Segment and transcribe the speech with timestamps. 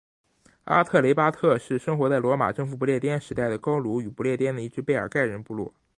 [0.63, 5.71] 阿特雷巴特人是生活在罗马征服不列颠时代的高卢与不列颠的一只贝尔盖人部落。